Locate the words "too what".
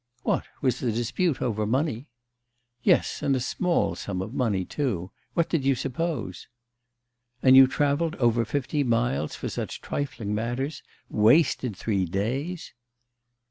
4.65-5.47